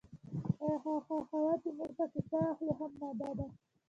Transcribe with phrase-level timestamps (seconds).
[0.63, 3.45] ایا هغه هوا چې موږ پکې ساه اخلو هم ماده ده